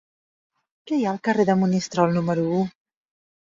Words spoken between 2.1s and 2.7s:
número u?